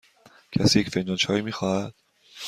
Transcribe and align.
کسی 0.51 0.79
یک 0.79 0.89
فنجان 0.89 1.15
چای 1.15 1.41
می 1.41 1.51
خواهد؟ 1.51 1.93